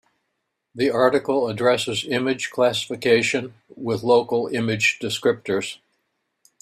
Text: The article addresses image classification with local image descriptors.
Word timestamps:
The 0.73 0.89
article 0.89 1.47
addresses 1.47 2.07
image 2.07 2.49
classification 2.49 3.53
with 3.69 4.01
local 4.01 4.47
image 4.47 4.97
descriptors. 4.99 5.77